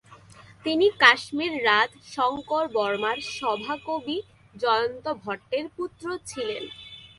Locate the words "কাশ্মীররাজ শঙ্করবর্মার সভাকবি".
1.01-4.17